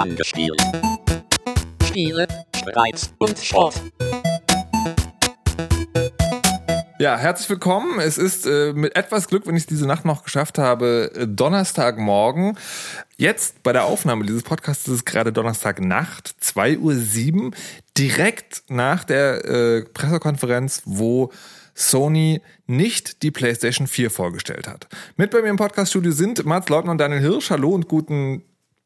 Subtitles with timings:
[0.00, 0.58] angespielt.
[1.84, 3.74] Spiele, Streits und Schrott.
[6.98, 7.98] Ja, herzlich willkommen.
[7.98, 11.26] Es ist äh, mit etwas Glück, wenn ich es diese Nacht noch geschafft habe, äh,
[11.26, 12.56] Donnerstagmorgen.
[13.18, 17.50] Jetzt bei der Aufnahme dieses Podcasts ist es gerade Donnerstagnacht, 2.07 Uhr,
[17.96, 21.30] direkt nach der äh, Pressekonferenz, wo
[21.74, 24.88] Sony nicht die PlayStation 4 vorgestellt hat.
[25.16, 27.50] Mit bei mir im Podcaststudio sind Mats Leutner und Daniel Hirsch.
[27.50, 28.44] Hallo und guten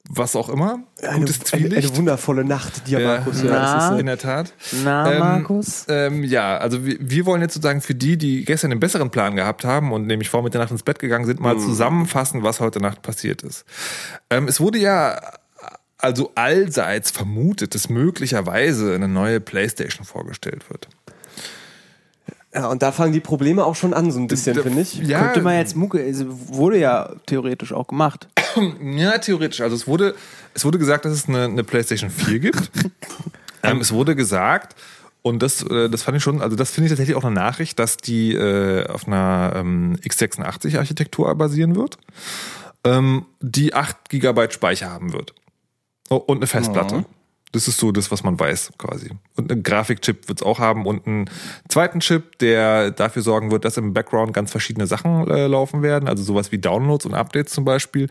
[0.09, 0.81] was auch immer.
[1.03, 1.89] Eine, Gutes eine, Zwielicht.
[1.89, 3.43] eine wundervolle Nacht, dir, Ja, Markus.
[3.43, 4.53] ja, das ist, in der Tat.
[4.85, 5.87] Na, Ähm, Markus?
[5.89, 9.35] Ähm, ja, also wir, wir wollen jetzt sozusagen für die, die gestern einen besseren Plan
[9.35, 13.01] gehabt haben und nämlich vor Mitternacht ins Bett gegangen sind, mal zusammenfassen, was heute Nacht
[13.03, 13.65] passiert ist.
[14.31, 15.21] Ähm, es wurde ja
[15.97, 20.89] also allseits vermutet, dass möglicherweise eine neue PlayStation vorgestellt wird.
[22.55, 24.95] Ja, und da fangen die Probleme auch schon an, so ein bisschen, finde ich.
[24.99, 28.29] Ja, Könnte man jetzt Mucke, es wurde ja theoretisch auch gemacht.
[28.81, 29.61] Ja, theoretisch.
[29.63, 30.15] Also es wurde,
[30.55, 32.71] es wurde gesagt, dass es eine, eine PlayStation 4 gibt.
[33.65, 34.77] ähm, es wurde gesagt,
[35.23, 37.81] und das, äh, das fand ich schon, also das finde ich tatsächlich auch eine Nachricht,
[37.81, 41.99] dass die äh, auf einer ähm, x86-Architektur basieren wird,
[42.85, 45.35] ähm, die 8 GB Speicher haben wird.
[46.11, 47.05] Oh, und eine Festplatte.
[47.55, 49.11] Das ist so das, was man weiß, quasi.
[49.37, 51.31] Und einen Grafikchip wird es auch haben und einen
[51.69, 56.09] zweiten Chip, der dafür sorgen wird, dass im Background ganz verschiedene Sachen äh, laufen werden.
[56.09, 58.09] Also sowas wie Downloads und Updates zum Beispiel.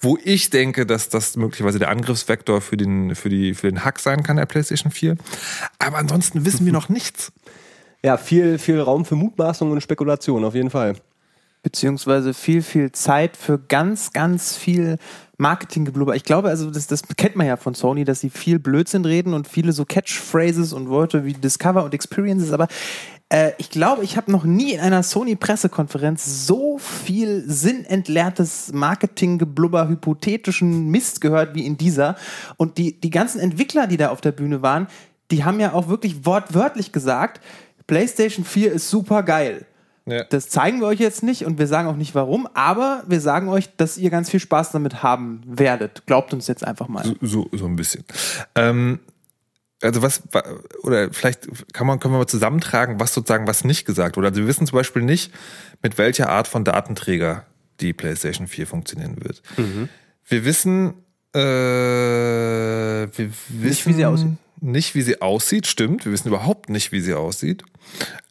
[0.00, 3.98] Wo ich denke, dass das möglicherweise der Angriffsvektor für den, für die, für den Hack
[3.98, 5.18] sein kann, der PlayStation 4.
[5.78, 7.32] Aber ansonsten wissen wir noch nichts.
[8.02, 10.94] Ja, viel, viel Raum für Mutmaßung und Spekulation, auf jeden Fall.
[11.62, 14.96] Beziehungsweise viel, viel Zeit für ganz, ganz viel
[15.38, 16.16] Marketinggeblubber.
[16.16, 19.34] Ich glaube, also das, das kennt man ja von Sony, dass sie viel Blödsinn reden
[19.34, 22.68] und viele so Catchphrases und Worte wie Discover und Experiences, aber
[23.28, 30.88] äh, ich glaube, ich habe noch nie in einer Sony-Pressekonferenz so viel sinnentleertes Marketinggeblubber, hypothetischen
[30.90, 32.16] Mist gehört wie in dieser.
[32.56, 34.86] Und die, die ganzen Entwickler, die da auf der Bühne waren,
[35.30, 37.40] die haben ja auch wirklich wortwörtlich gesagt,
[37.86, 39.66] PlayStation 4 ist super geil.
[40.08, 40.22] Ja.
[40.24, 43.48] Das zeigen wir euch jetzt nicht und wir sagen auch nicht warum, aber wir sagen
[43.48, 46.06] euch, dass ihr ganz viel Spaß damit haben werdet.
[46.06, 47.04] Glaubt uns jetzt einfach mal.
[47.20, 48.04] So, so ein bisschen.
[48.54, 49.00] Ähm,
[49.82, 50.44] also was, wa-
[50.84, 54.28] oder vielleicht kann man, können wir mal zusammentragen, was sozusagen was nicht gesagt wurde.
[54.28, 55.32] Also wir wissen zum Beispiel nicht,
[55.82, 57.44] mit welcher Art von Datenträger
[57.80, 59.42] die PlayStation 4 funktionieren wird.
[60.24, 60.94] Wir wissen,
[61.34, 64.28] äh, wir wissen wie sie aussieht.
[64.60, 66.04] Nicht, wie sie aussieht, stimmt.
[66.04, 67.62] Wir wissen überhaupt nicht, wie sie aussieht.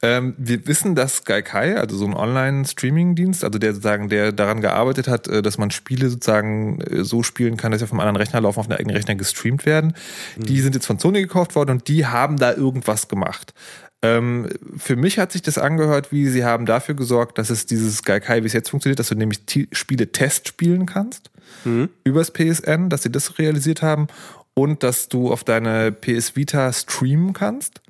[0.01, 5.07] Ähm, wir wissen, dass Gaikai, also so ein Online-Streaming-Dienst, also der sozusagen, der daran gearbeitet
[5.07, 8.17] hat, äh, dass man Spiele sozusagen äh, so spielen kann, dass sie auf einem anderen
[8.17, 9.93] Rechner laufen, auf einem eigenen Rechner gestreamt werden.
[10.37, 13.53] Die sind jetzt von Sony gekauft worden und die haben da irgendwas gemacht.
[14.01, 18.03] Ähm, für mich hat sich das angehört, wie sie haben dafür gesorgt, dass es dieses
[18.03, 21.31] Gaikai, wie es jetzt funktioniert, dass du nämlich T Spiele Test spielen kannst
[22.03, 24.07] übers PSN, dass sie das realisiert haben
[24.55, 27.81] und dass du auf deine PS Vita streamen kannst.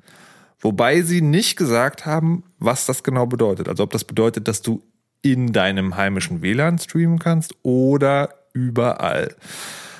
[0.60, 3.68] Wobei sie nicht gesagt haben, was das genau bedeutet.
[3.68, 4.82] Also ob das bedeutet, dass du
[5.22, 9.34] in deinem heimischen WLAN streamen kannst oder überall.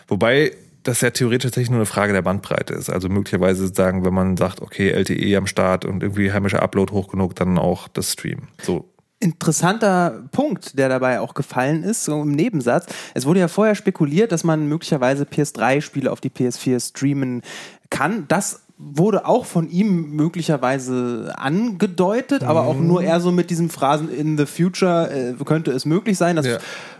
[0.09, 2.91] Wobei das ja theoretisch tatsächlich nur eine Frage der Bandbreite ist.
[2.91, 7.09] Also möglicherweise sagen, wenn man sagt, okay, LTE am Start und irgendwie heimischer Upload hoch
[7.09, 8.49] genug, dann auch das Stream.
[8.63, 8.89] So.
[9.27, 12.87] Interessanter Punkt, der dabei auch gefallen ist, so im Nebensatz.
[13.15, 17.43] Es wurde ja vorher spekuliert, dass man möglicherweise PS3-Spiele auf die PS4 streamen
[17.91, 18.27] kann.
[18.29, 24.13] Das wurde auch von ihm möglicherweise angedeutet, aber auch nur eher so mit diesen Phrasen
[24.13, 26.37] in the future äh, könnte es möglich sein.
[26.37, 26.59] Dass, Ja.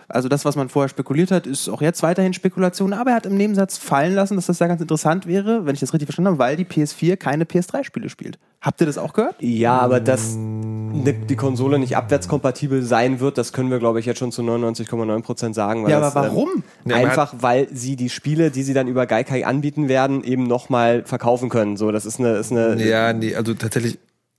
[0.09, 3.27] Also das, was man vorher spekuliert hat, ist auch jetzt weiterhin Spekulation, aber er hat
[3.27, 6.29] im Nebensatz fallen lassen, dass das ja ganz interessant wäre, wenn ich das richtig verstanden
[6.29, 8.39] habe, weil die PS4 keine PS3-Spiele spielt.
[8.61, 9.37] Habt ihr das auch gehört?
[9.41, 14.07] Ja, aber dass ne, die Konsole nicht abwärtskompatibel sein wird, das können wir, glaube ich,
[14.07, 15.85] jetzt schon zu 99,9% sagen.
[15.85, 16.63] Weil Ja, das, aber warum?
[16.85, 21.05] Ähm, einfach, weil sie die Spiele, die sie dann über Gaikai anbieten werden, eben nochmal
[21.05, 21.77] verkaufen können.
[21.77, 23.99] So, das ist eine, ist eine Ja, nee, also tatsächlich,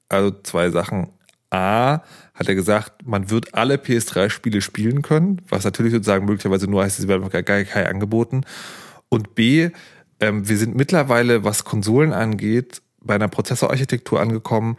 [0.10, 1.10] also zwei Sachen.
[1.50, 2.02] A,
[2.34, 6.98] hat er gesagt, man wird alle PS3-Spiele spielen können, was natürlich sozusagen möglicherweise nur heißt,
[6.98, 8.44] sie werden gar gar kein angeboten.
[9.10, 9.70] Und B,
[10.20, 14.78] ähm, wir sind mittlerweile, was Konsolen angeht, bei einer Prozessorarchitektur angekommen,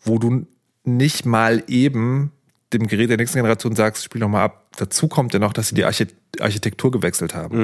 [0.00, 0.46] wo du
[0.84, 2.32] nicht mal eben
[2.72, 4.66] dem Gerät der nächsten Generation sagst, spiel noch mal ab.
[4.76, 6.06] Dazu kommt ja noch, dass sie die Archi
[6.40, 7.56] Architektur gewechselt haben.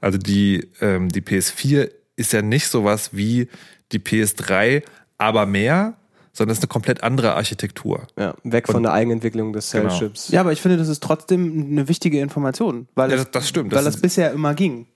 [0.00, 3.48] Also die, ähm, die PS4 ist ja nicht sowas wie
[3.92, 4.82] die PS3,
[5.16, 5.96] aber mehr,
[6.38, 8.06] sondern es ist eine komplett andere Architektur.
[8.18, 9.88] ja, weg von der Eigenentwicklung des Genau.
[9.90, 10.28] Cell-Chips.
[10.30, 13.72] Ja, aber ich finde, das ist trotzdem eine wichtige Information, weil, Ja, das- das stimmt.
[13.72, 14.86] weil Das das, bisher immer ging.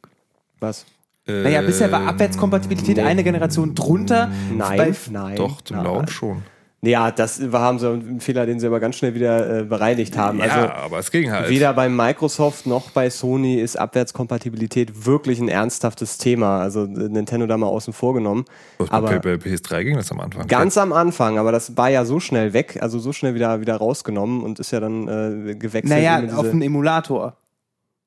[0.61, 0.87] Was?
[1.27, 4.31] Naja, bisher war Abwärtskompatibilität eine Generation drunter.
[4.53, 5.37] Nein, nein.
[5.37, 5.85] Doch, zum nein.
[5.87, 6.43] Launch schon.
[6.85, 10.17] Ja, das war, haben sie einen Fehler, den sie aber ganz schnell wieder äh, bereinigt
[10.17, 10.39] haben.
[10.41, 11.49] ja, also aber es ging halt.
[11.49, 16.59] weder bei Microsoft noch bei Sony ist Abwärtskompatibilität wirklich ein ernsthaftes Thema.
[16.61, 18.45] Also äh, Nintendo da mal außen vor genommen.
[18.79, 20.49] Was aber bei, bei PS3 ging das am Anfang.
[20.49, 23.77] Ganz am Anfang, aber das war ja so schnell weg, also so schnell wieder, wieder
[23.77, 25.85] rausgenommen und ist ja dann äh, gewechselt.
[25.85, 27.37] Naja, in diese- auf einen Emulator.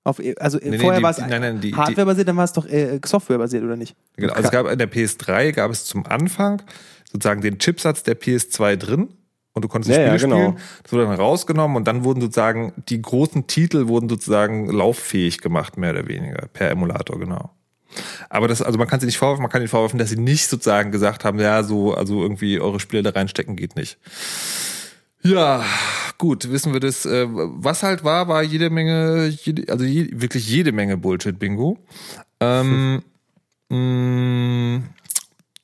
[0.03, 2.35] Auf, e- also nee, vorher die- war es die- nein, nein, die- die- hardwarebasiert, dann
[2.35, 3.95] war es doch äh, softwarebasiert, oder nicht?
[4.17, 6.61] Genau, also es gab in der PS3 gab es zum Anfang
[7.15, 9.09] sozusagen den Chipsatz der PS2 drin
[9.53, 10.51] und du konntest die Ja, ja, Spiele genau.
[10.51, 10.63] spielen.
[10.83, 15.77] Das wurde dann rausgenommen und dann wurden sozusagen die großen Titel wurden sozusagen lauffähig gemacht,
[15.77, 17.51] mehr oder weniger, per Emulator, genau.
[18.29, 20.47] Aber das, also man kann sie nicht vorwerfen, man kann ihnen vorwerfen, dass sie nicht
[20.49, 23.97] sozusagen gesagt haben, ja, so, also irgendwie eure Spiele da reinstecken geht nicht.
[25.21, 25.63] Ja,
[26.17, 27.05] gut, wissen wir das.
[27.05, 31.79] Äh, Was halt war, war jede Menge, jede, also je, wirklich jede Menge Bullshit-Bingo.
[32.41, 33.01] Ähm,
[33.69, 34.83] mh,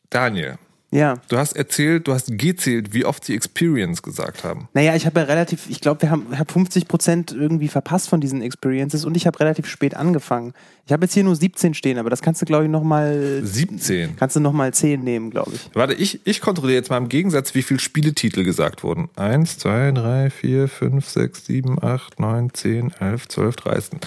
[0.09, 0.57] Daniel,
[0.91, 1.15] Ja.
[1.29, 4.67] du hast erzählt, du hast gezählt, wie oft sie Experience gesagt haben.
[4.73, 8.09] Naja, ich habe ja relativ, ich glaube, wir haben ich hab 50 Prozent irgendwie verpasst
[8.09, 10.53] von diesen Experiences und ich habe relativ spät angefangen.
[10.91, 14.17] Ich habe jetzt hier nur 17 stehen, aber das kannst du, glaube ich, nochmal, 17.
[14.17, 15.69] kannst du nochmal 10 nehmen, glaube ich.
[15.73, 19.07] Warte, ich, ich kontrolliere jetzt mal im Gegensatz, wie viele Spieletitel gesagt wurden.
[19.15, 24.01] Eins, zwei, drei, vier, fünf, sechs, sieben, acht, neun, zehn, elf, zwölf, dreizehn.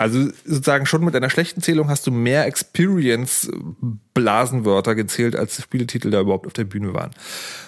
[0.00, 6.20] Also sozusagen schon mit einer schlechten Zählung hast du mehr Experience-Blasenwörter gezählt, als Spieletitel da
[6.20, 7.10] überhaupt auf der Bühne waren.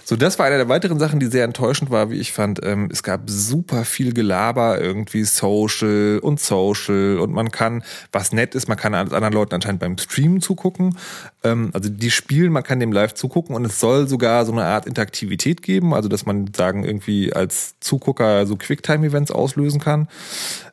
[0.05, 2.61] So, das war eine der weiteren Sachen, die sehr enttäuschend war, wie ich fand.
[2.63, 8.52] Ähm, es gab super viel Gelaber, irgendwie Social und Social und man kann, was nett
[8.55, 10.99] ist, man kann anderen Leuten anscheinend beim Streamen zugucken.
[11.43, 14.65] Ähm, also die spielen, man kann dem live zugucken und es soll sogar so eine
[14.65, 20.09] Art Interaktivität geben, also dass man sagen irgendwie als Zugucker so Quicktime-Events auslösen kann.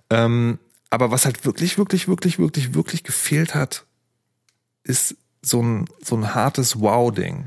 [0.09, 0.59] Ähm,
[0.89, 3.85] aber was halt wirklich, wirklich, wirklich, wirklich, wirklich gefehlt hat,
[4.83, 7.45] ist so ein, so ein hartes Wow-Ding.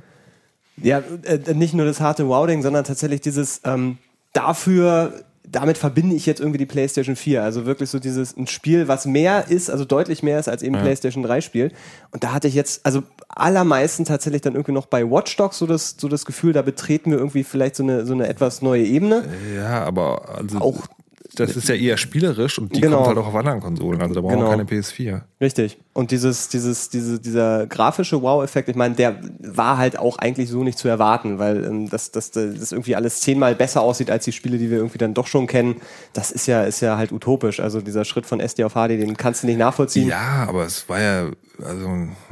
[0.77, 3.99] Ja, äh, nicht nur das harte Wow-Ding, sondern tatsächlich dieses ähm,
[4.33, 7.43] dafür, damit verbinde ich jetzt irgendwie die PlayStation 4.
[7.43, 10.75] Also wirklich so dieses ein Spiel, was mehr ist, also deutlich mehr ist als eben
[10.83, 11.73] PlayStation 3 Spiel.
[12.11, 15.67] Und da hatte ich jetzt, also allermeisten tatsächlich dann irgendwie noch bei Watch Dogs so
[15.67, 18.85] das, so das Gefühl, da betreten wir irgendwie vielleicht so eine, so eine etwas neue
[18.85, 19.25] Ebene.
[19.55, 20.89] Ja, aber also Auch-
[21.35, 22.97] das ist ja eher spielerisch und die Genau.
[22.97, 24.01] kommt halt auch auf anderen Konsolen.
[24.03, 24.47] Also da brauchen Genau.
[24.47, 25.23] wir keine PS4.
[25.41, 25.79] Richtig.
[25.95, 30.63] Und dieses, dieses, diese, dieser grafische Wow-Effekt, ich meine, der war halt auch eigentlich so
[30.63, 34.33] nicht zu erwarten, weil ähm, das, das, das irgendwie alles zehnmal besser aussieht als die
[34.33, 35.77] Spiele, die wir irgendwie dann doch schon kennen.
[36.13, 37.61] Das ist ja, ist ja halt utopisch.
[37.61, 40.09] Also dieser Schritt von SD auf HD, den kannst du nicht nachvollziehen.
[40.09, 41.27] Ja, aber es war ja,
[41.65, 41.89] also,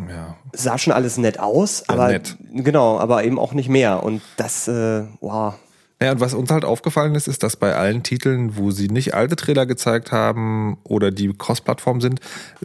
[0.09, 0.37] ja.
[0.53, 2.37] Sah schon alles nett aus, aber nett.
[2.53, 4.03] genau, aber eben auch nicht mehr.
[4.03, 5.55] Und das, äh, wow.
[6.03, 9.13] Ja, und was uns halt aufgefallen ist, ist, dass bei allen Titeln, wo sie nicht
[9.15, 12.21] alte Trailer gezeigt haben oder die Cross-Plattform sind,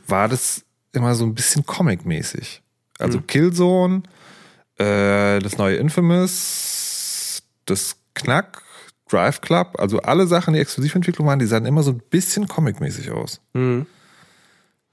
[0.08, 2.62] war das immer so ein bisschen Comic-mäßig.
[2.98, 4.04] Also Killzone,
[4.78, 8.62] äh, das neue Infamous, das Knack,
[9.10, 13.12] Drive Club, also alle Sachen, die Exklusiventwicklung waren, die sahen immer so ein bisschen Comic-mäßig
[13.12, 13.42] aus.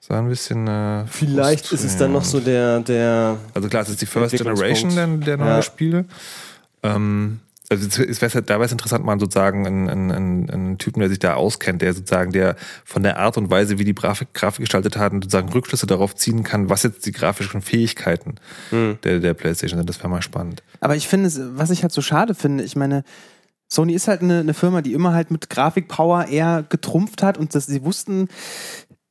[0.01, 0.67] Sah ein bisschen.
[0.67, 4.37] Äh, Vielleicht ist es dann noch so der, der, Also klar, es ist die First.
[4.37, 5.63] Generation der, der neuen Ja.
[5.63, 6.05] Spiele.
[6.83, 7.39] Ähm,
[7.73, 11.09] also es- es wäre da wäre es interessant, mal sozusagen einen, einen, einen, Typen, der
[11.09, 14.61] sich da auskennt, der sozusagen der von der Art und Weise, wie die Grafik, Grafik
[14.61, 18.37] gestaltet haben, sozusagen Rückschlüsse darauf ziehen kann, was jetzt die grafischen Fähigkeiten
[18.71, 18.99] Hm.
[19.05, 19.89] der, der PlayStation sind.
[19.89, 20.63] Das wäre mal spannend.
[20.81, 23.03] Aber ich finde, es- was ich halt so schade finde, ich meine,
[23.69, 27.55] Sony ist halt eine, eine Firma, die immer halt mit Grafikpower eher getrumpft hat und
[27.55, 28.29] dass sie wussten,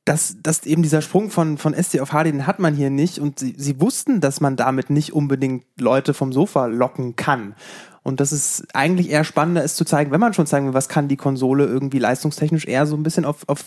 [0.04, 3.18] dass, dass eben dieser Sprung von, von SD auf HD, den hat man hier nicht
[3.20, 7.54] und sie, sie wussten, dass man damit nicht unbedingt Leute vom Sofa locken kann.
[8.02, 10.88] Und dass es eigentlich eher spannender ist zu zeigen, wenn man schon zeigen will, was
[10.88, 13.66] kann die Konsole irgendwie leistungstechnisch eher so ein bisschen auf, auf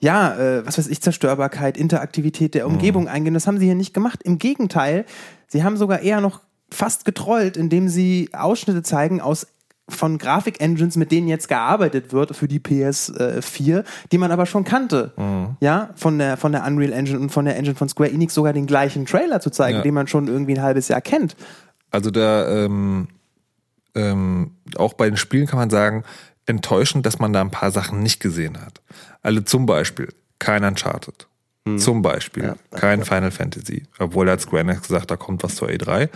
[0.00, 3.32] ja, äh, was weiß ich, Zerstörbarkeit, Interaktivität der Umgebung eingehen.
[3.34, 4.22] Das haben sie hier nicht gemacht.
[4.24, 5.04] Im Gegenteil,
[5.46, 9.46] sie haben sogar eher noch fast getrollt, indem sie Ausschnitte zeigen aus
[9.88, 15.12] von Grafik-Engines, mit denen jetzt gearbeitet wird für die PS4, die man aber schon kannte.
[15.60, 18.52] Ja, von der, von der Unreal Engine und von der Engine von Square Enix sogar
[18.52, 19.82] den gleichen Trailer zu zeigen, Ja.
[19.82, 21.36] den man schon irgendwie ein halbes Jahr kennt.
[21.90, 23.08] Also da ähm,
[23.94, 26.04] ähm, auch bei den Spielen kann man sagen,
[26.46, 28.82] enttäuschend, dass man da ein paar Sachen nicht gesehen hat.
[29.22, 30.08] Also zum Beispiel
[30.38, 31.26] kein Uncharted.
[31.78, 36.10] Zum Beispiel kein Final Fantasy, obwohl hat Square Enix gesagt, da kommt was zur E3.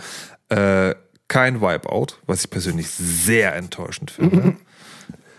[0.49, 0.95] Äh,
[1.27, 4.57] kein Wipeout, was ich persönlich sehr enttäuschend finde.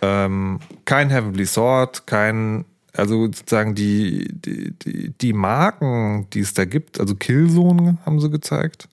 [0.03, 6.65] ähm, kein Heavenly Sword, kein, also sozusagen die, die, die, die Marken, die es da
[6.65, 8.89] gibt, also Killzone haben sie gezeigt.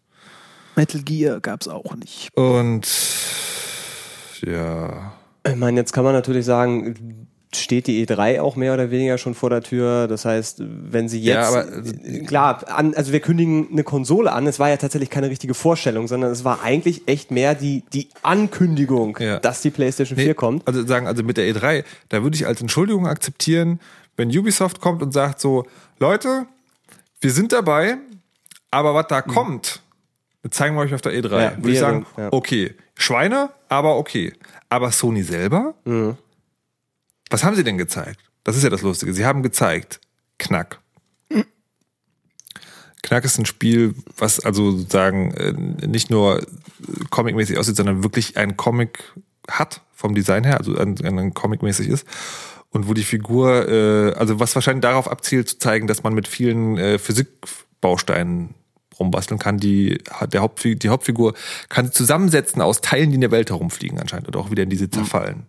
[0.78, 2.30] Metal Gear gab's auch nicht.
[2.36, 2.88] Und
[4.46, 5.14] ja,
[5.46, 9.34] Ich meine, jetzt kann man natürlich sagen, steht die E3 auch mehr oder weniger schon
[9.34, 10.08] vor der Tür.
[10.08, 11.66] Das heißt, wenn sie jetzt, Ja, aber-
[12.06, 14.46] äh, klar, an, also wir kündigen eine Konsole an.
[14.46, 18.10] Es war ja tatsächlich keine richtige Vorstellung, sondern es war eigentlich echt mehr die, die
[18.22, 19.40] Ankündigung, Ja.
[19.40, 20.68] dass die PlayStation 4 kommt.
[20.68, 23.80] Also sagen, also mit der E3, da würde ich als Entschuldigung akzeptieren,
[24.18, 25.66] wenn Ubisoft kommt und sagt so,
[26.00, 26.46] Leute,
[27.22, 27.96] wir sind dabei,
[28.72, 29.82] aber was da kommt, das
[30.50, 31.28] zeigen wir euch auf der E3.
[31.28, 31.34] Mhm.
[31.34, 32.30] Ja, würde ich wir- sagen, ja.
[32.32, 34.34] okay, Schweine, aber okay.
[34.70, 35.76] Aber Sony selber?
[35.86, 36.18] Mhm.
[37.30, 38.20] Was haben sie denn gezeigt?
[38.44, 39.14] Das ist ja das Lustige.
[39.14, 40.00] Sie haben gezeigt,
[40.40, 40.80] Knack.
[43.04, 45.54] Knack ist ein Spiel, was also sozusagen äh,
[45.88, 46.46] nicht nur
[47.10, 49.14] comicmäßig aussieht, sondern wirklich ein Comic
[49.50, 52.06] hat vom Design her, also ein, ein Comic-mäßig ist.
[52.70, 56.28] Und wo die Figur, äh, also was wahrscheinlich darauf abzielt, zu zeigen, dass man mit
[56.28, 58.56] vielen äh, Physikbausteinen
[59.00, 59.58] rumbasteln kann.
[59.58, 60.02] Die,
[60.32, 61.34] der Hauptfigur, die Hauptfigur
[61.70, 64.70] kann sie zusammensetzen aus Teilen, die in der Welt herumfliegen anscheinend oder auch wieder in
[64.70, 65.48] diese zerfallen.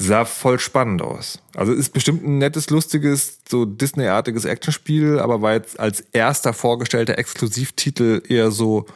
[0.00, 1.40] Sah voll spannend aus.
[1.56, 7.18] Also ist bestimmt ein nettes, lustiges, so Disney-artiges Actionspiel, aber war jetzt als erster vorgestellter
[7.18, 8.86] Exklusivtitel eher so,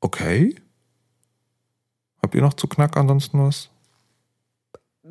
[0.00, 0.56] okay.
[2.20, 3.70] Habt ihr noch zu Knack ansonsten was?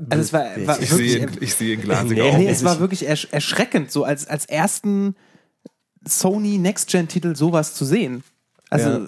[0.09, 3.07] Also es war, war Ich wirklich, sehe, ich sehe glasiger Nee, nee, es war wirklich
[3.07, 5.15] ersch erschreckend, so als, als ersten
[6.07, 8.23] Sony Next-Gen-Titel sowas zu sehen.
[8.69, 8.99] Also, Ja.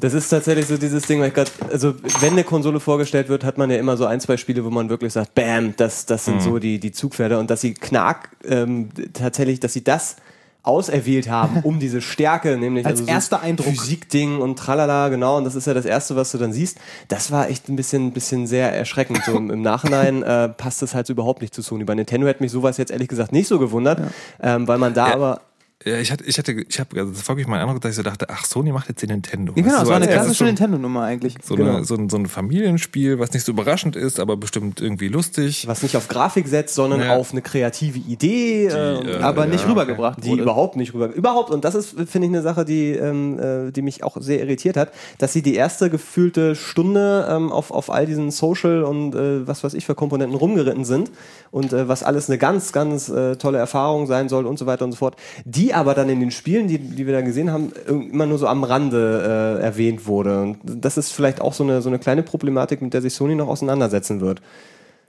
[0.00, 3.42] Das ist tatsächlich so dieses Ding, weil ich grad, also wenn eine Konsole vorgestellt wird,
[3.42, 6.24] hat man ja immer so ein, zwei Spiele, wo man wirklich sagt, bam, das, das
[6.24, 10.14] sind so die, die Zugpferde und dass sie Knack ähm, tatsächlich, dass sie das
[10.62, 13.66] auserwählt haben, um diese Stärke, nämlich Als also so erster Eindruck.
[13.68, 16.78] Physikding und tralala, genau, und das ist ja das Erste, was du dann siehst.
[17.08, 19.22] Das war echt ein bisschen, bisschen sehr erschreckend.
[19.24, 21.82] So im, im Nachhinein äh, passt das halt so überhaupt nicht zu Sony.
[21.84, 24.00] Bei Nintendo hätte mich sowas jetzt ehrlich gesagt nicht so gewundert,
[24.42, 25.14] ähm, weil man da Ja.
[25.14, 25.40] aber
[25.84, 27.96] Ja, ich hatte, ich hatte, ich habe, also das war wirklich mein Eindruck, dass ich
[27.96, 29.52] so dachte, ach, Sony macht jetzt den Nintendo.
[29.54, 31.36] ja, genau, Weißt es du, war eine klassische so- Nintendo-Nummer eigentlich.
[31.40, 31.76] So, Genau.
[31.76, 35.68] eine, so, ein, so ein Familienspiel, was nicht so überraschend ist, aber bestimmt irgendwie lustig.
[35.68, 37.14] was nicht auf Grafik setzt, sondern Ja.
[37.16, 38.66] auf eine kreative Idee.
[38.66, 40.42] äh, und- äh, aber nicht ja, rübergebracht die wurde.
[40.42, 41.12] überhaupt nicht rüber.
[41.14, 44.40] Überhaupt, und das ist, finde ich, eine Sache, die, ähm, äh, die mich auch sehr
[44.40, 49.14] irritiert hat, dass sie die erste gefühlte Stunde ähm, auf, auf all diesen Social und
[49.14, 51.12] äh, was weiß ich für Komponenten rumgeritten sind
[51.52, 54.84] und äh, was alles eine ganz, ganz äh, tolle Erfahrung sein soll und so weiter
[54.84, 55.14] und so fort.
[55.44, 58.46] Die aber dann in den Spielen, die, die wir da gesehen haben, immer nur so
[58.46, 60.42] am Rande äh, erwähnt wurde.
[60.42, 63.34] Und das ist vielleicht auch so eine, so eine kleine Problematik, mit der sich Sony
[63.34, 64.40] noch auseinandersetzen wird.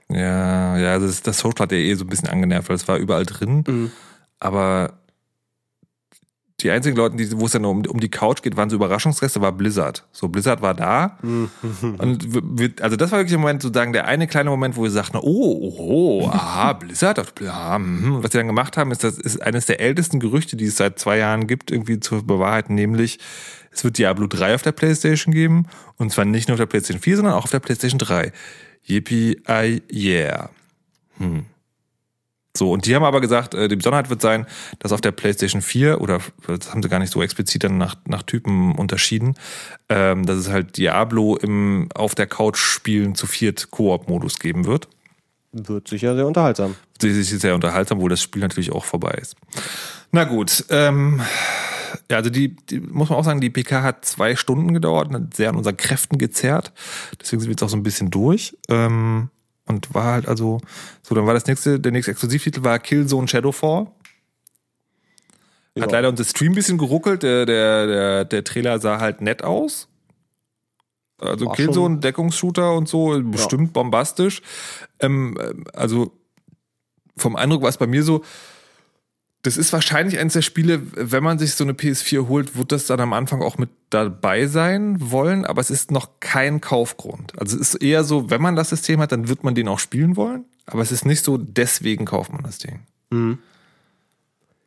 [0.08, 2.96] Ja, ja, das, das Social hat ja eh so ein bisschen angenervt, weil es war
[2.96, 3.64] überall drin.
[3.66, 3.90] Mhm.
[4.40, 4.94] Aber
[6.62, 9.40] die einzigen Leute, die, wo es dann um, um die Couch geht, waren so Überraschungsgäste,
[9.40, 10.06] war Blizzard.
[10.12, 11.18] So, Blizzard war da.
[11.22, 14.90] Und wir- also das war wirklich im Moment sozusagen der eine kleine Moment, wo wir
[14.90, 18.16] sagten, oh, oh, aha, Blizzard, ja, mhm.
[18.16, 20.76] Und was sie dann gemacht haben, ist, das ist eines der ältesten Gerüchte, die es
[20.76, 23.18] seit zwei Jahren gibt, irgendwie zu bewahrheiten, nämlich
[23.72, 25.66] es wird Diablo 3 auf der Playstation geben.
[25.96, 28.32] Und zwar nicht nur auf der Playstation 4, sondern auch auf der Playstation 3.
[28.84, 30.50] Yippie, I, yeah.
[32.56, 34.46] So, und die haben aber gesagt, äh, die Besonderheit wird sein,
[34.80, 37.94] dass auf der PlayStation 4, oder das haben sie gar nicht so explizit dann nach,
[38.06, 39.34] nach Typen unterschieden,
[39.88, 44.88] ähm, dass es halt Diablo im auf der Couch spielen zu viert Koop-Modus geben wird.
[45.52, 46.76] Wird sicher sehr unterhaltsam.
[46.98, 49.36] Das ist sehr unterhaltsam, wo das Spiel natürlich auch vorbei ist.
[50.12, 51.20] Na gut, ähm,
[52.10, 55.14] ja, also die, die muss man auch sagen, die PK hat zwei Stunden gedauert und
[55.14, 56.72] hat sehr an unseren Kräften gezerrt.
[57.20, 58.56] Deswegen sind wir jetzt auch so ein bisschen durch.
[58.68, 59.30] Ähm,
[59.66, 60.60] und war halt also,
[61.02, 63.86] so, dann war das nächste, der nächste Exklusivtitel war Killzone Shadowfall.
[65.78, 65.86] Hat Ja.
[65.86, 67.22] leider unser Stream ein bisschen geruckelt.
[67.22, 69.86] Der, der, der, der Trailer sah halt nett aus.
[71.18, 74.42] Also War Killzone, schon- Deckungsshooter und so, bestimmt bombastisch.
[75.00, 76.12] Ähm, ähm, also
[77.16, 78.24] vom Eindruck war es bei mir so,
[79.42, 82.86] das ist wahrscheinlich eines der Spiele, wenn man sich so eine PS4 holt, wird das
[82.86, 87.38] dann am Anfang auch mit dabei sein wollen, aber es ist noch kein Kaufgrund.
[87.38, 89.78] Also es ist eher so, wenn man das System hat, dann wird man den auch
[89.78, 92.80] spielen wollen, aber es ist nicht so, deswegen kauft man das Ding.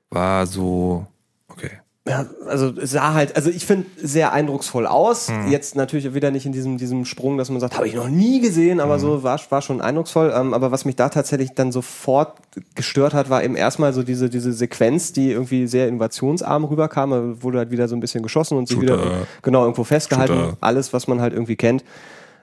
[0.09, 1.05] War so,
[1.47, 1.82] okay.
[2.05, 5.29] Ja, also es sah halt, also ich finde sehr eindrucksvoll aus.
[5.29, 5.47] Mhm.
[5.49, 8.41] Jetzt natürlich wieder nicht in diesem, diesem Sprung, dass man sagt, habe ich noch nie
[8.41, 8.79] gesehen, Mhm.
[8.81, 10.33] aber so war, war schon eindrucksvoll.
[10.35, 12.39] Ähm, aber was mich da tatsächlich dann sofort
[12.75, 17.41] gestört hat, war eben erstmal so diese, diese Sequenz, die irgendwie sehr innovationsarm rüberkam.
[17.41, 19.01] Wurde halt wieder so ein bisschen geschossen und sich Shooter.
[19.01, 20.33] wieder genau irgendwo festgehalten.
[20.33, 20.57] Shooter.
[20.59, 21.85] Alles, was man halt irgendwie kennt.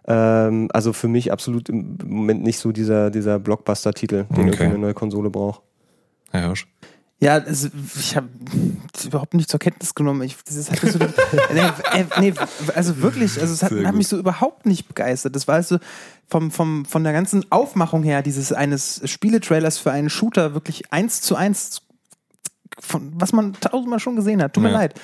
[0.08, 4.40] Ähm, also für mich absolut im Moment nicht so dieser, dieser Blockbuster-Titel, den Okay.
[4.46, 5.60] irgendwie eine neue Konsole braucht.
[6.30, 6.66] Herr Hirsch.
[7.22, 8.28] Ja, also ich habe
[9.04, 10.22] überhaupt nicht zur Kenntnis genommen.
[10.22, 10.98] Ich, das ist halt so,
[11.52, 11.60] nee,
[11.92, 12.32] äh, nee,
[12.74, 15.36] also wirklich, also es hat, hat mich so überhaupt nicht begeistert.
[15.36, 15.78] Das war also
[16.28, 21.20] vom, vom, von der ganzen Aufmachung her dieses eines Spieletrailers für einen Shooter wirklich eins
[21.20, 21.82] zu eins,
[22.78, 24.54] von, was man tausendmal schon gesehen hat.
[24.54, 24.78] Tut mir Ja.
[24.78, 24.98] leid.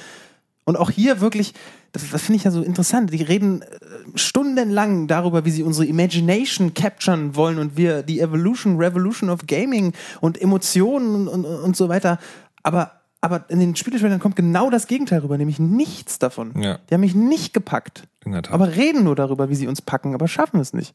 [0.65, 1.53] Und auch hier wirklich,
[1.97, 3.13] das, das finde ich ja so interessant.
[3.13, 3.67] Die reden äh,
[4.15, 9.93] stundenlang darüber, wie sie unsere Imagination capturen wollen und wir die Evolution, Revolution of Gaming
[10.21, 12.19] und Emotionen und, und, und so weiter.
[12.63, 16.61] Aber, aber in den Spieletrailern kommt genau das Gegenteil rüber, nämlich nichts davon.
[16.61, 16.79] Ja.
[16.91, 18.03] Die haben mich nicht gepackt.
[18.25, 18.53] In der Tat.
[18.53, 20.95] Aber reden nur darüber, wie sie uns packen, aber schaffen es nicht.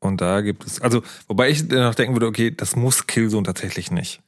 [0.00, 3.92] Und da gibt es, also, wobei ich noch denken würde, okay, das muss Killzone tatsächlich
[3.92, 4.20] nicht.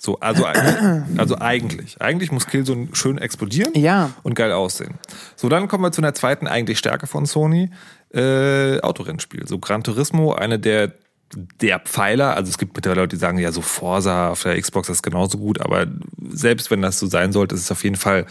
[0.00, 2.00] So, also, eigentlich- also eigentlich.
[2.00, 4.10] Eigentlich muss Killzone schön explodieren Ja.
[4.22, 4.94] und geil aussehen.
[5.36, 7.70] So, dann kommen wir zu einer zweiten eigentlich Stärke von Sony,
[8.14, 9.46] äh, Autorennspiel.
[9.48, 10.92] So Gran Turismo, eine der
[11.60, 14.88] der Pfeiler, also es gibt mittlerweile Leute, die sagen, ja, so Forza auf der Xbox
[14.88, 15.86] ist genauso gut, aber
[16.30, 18.24] selbst wenn das so sein sollte, ist es auf jeden Fall,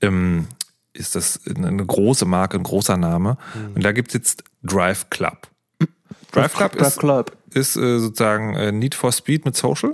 [0.00, 0.46] ähm,
[0.94, 3.36] ist das eine große Marke, ein großer Name.
[3.74, 5.48] Und da gibt's jetzt Drive Club.
[6.32, 7.36] Drive Club Drive ist, Club.
[7.50, 9.92] ist äh, sozusagen äh, Need for Speed mit Social.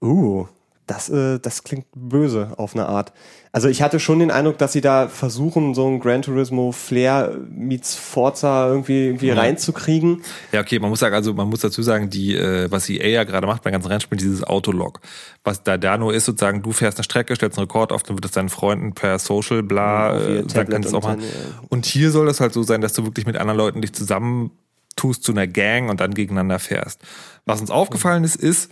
[0.00, 0.46] Uh,
[0.90, 3.12] das, äh, das klingt böse auf eine Art.
[3.52, 7.36] Also ich hatte schon den Eindruck, dass sie da versuchen, so ein Gran Turismo Flair
[7.48, 10.22] meets Forza irgendwie, irgendwie reinzukriegen.
[10.50, 13.24] Ja, okay, man muss sagen, also man muss dazu sagen, die, äh, was EA ja
[13.24, 15.00] gerade macht bei ganzen Rennspielen, dieses Autolog.
[15.44, 18.16] Was da da nur ist, sozusagen, du fährst eine Strecke, stellst einen Rekord auf, dann
[18.16, 21.16] wird es deinen Freunden per Social, bla, ihr äh, dann kannst du auch und mal.
[21.16, 21.28] dann, ja.
[21.68, 25.22] Und hier soll das halt so sein, dass du wirklich mit anderen Leuten dich zusammentust
[25.22, 27.00] zu einer Gang und dann gegeneinander fährst.
[27.46, 28.70] Was uns aufgefallen ist, ist,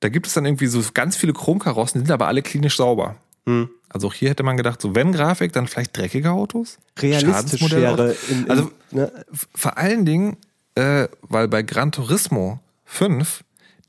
[0.00, 3.16] da gibt es dann irgendwie so ganz viele Chromkarossen, die sind aber alle klinisch sauber.
[3.46, 3.70] Hm.
[3.88, 6.78] Also auch hier hätte man gedacht, so wenn Grafik, dann vielleicht dreckige Autos.
[6.98, 7.92] Realistisch Schadensmodelle wäre.
[7.92, 8.28] Autos.
[8.28, 9.12] In, in, Also ne?
[9.54, 10.36] vor allen Dingen,
[10.74, 13.42] äh, weil bei Gran Turismo 5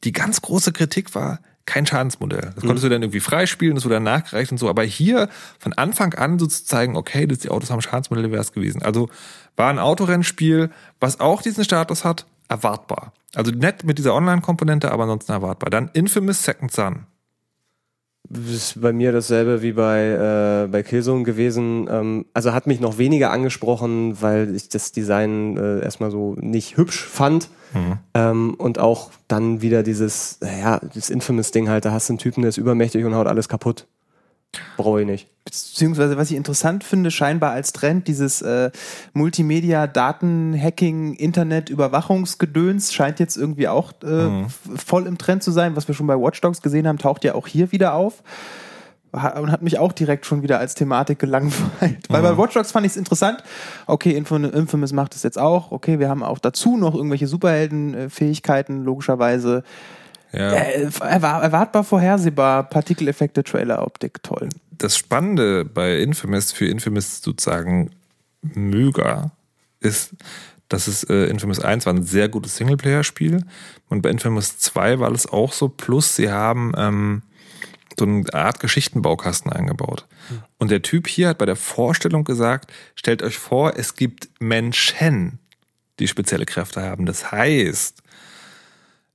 [0.04, 2.52] die ganz große Kritik war, kein Schadensmodell.
[2.56, 4.70] Das konntest du dann irgendwie freispielen, das wurde dann nachgereicht und so.
[4.70, 8.42] Aber hier von Anfang an so zu zeigen, okay, dass die Autos haben Schadensmodelle, wäre
[8.42, 8.82] es gewesen.
[8.82, 9.08] Also
[9.56, 13.14] war ein Autorennspiel, was auch diesen Status hat, erwartbar.
[13.36, 15.70] Also nett mit dieser Online-Komponente, aber ansonsten erwartbar.
[15.70, 17.06] Dann Infamous Second Son.
[18.32, 21.88] Das ist bei mir dasselbe wie bei, äh, bei Killzone gewesen.
[21.90, 26.78] Ähm, also hat mich noch weniger angesprochen, weil ich das Design äh, erstmal so nicht
[26.78, 27.50] hübsch fand.
[28.14, 32.42] Ähm, und auch dann wieder dieses, naja, das Infamous-Ding halt, da hast du einen Typen,
[32.42, 33.88] der ist übermächtig und haut alles kaputt.
[34.78, 35.28] Brauche ich nicht.
[35.46, 38.72] Beziehungsweise, was ich interessant finde, scheinbar als Trend, dieses äh,
[39.14, 45.76] Multimedia, Datenhacking, Internet-Überwachungsgedöns scheint jetzt irgendwie auch äh, f- voll im Trend zu sein.
[45.76, 48.24] Was wir schon bei Watch Dogs gesehen haben, taucht ja auch hier wieder auf.
[49.12, 52.06] Und hat mich auch direkt schon wieder als Thematik gelangweilt.
[52.10, 53.44] Weil bei Watch Dogs fand ich es interessant.
[53.88, 55.72] Okay, Infam- Infamous macht es jetzt auch.
[55.72, 59.64] Okay, wir haben auch dazu noch irgendwelche Superheldenfähigkeiten, logischerweise.
[60.32, 60.52] Ja.
[60.52, 64.50] Erwar- erwartbar vorhersehbar, Partikeleffekte, Trailer-Optik, toll.
[64.78, 67.90] das Spannende bei Infamous für Infamous sozusagen
[68.42, 69.32] Möger
[69.80, 70.12] ist,
[70.70, 73.44] dass es äh, Infamous 1 war ein sehr gutes Singleplayer-Spiel
[73.90, 77.24] und bei Infamous 2 war es auch so, plus sie haben ähm,
[77.98, 80.06] so eine Art Geschichtenbaukasten eingebaut.
[80.58, 85.40] Und der Typ hier hat bei der Vorstellung gesagt, stellt euch vor, es gibt Menschen,
[86.00, 87.06] die spezielle Kräfte haben.
[87.06, 87.99] Das heißt,